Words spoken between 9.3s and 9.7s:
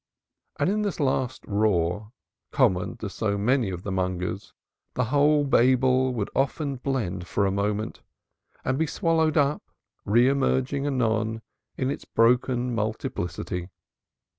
up,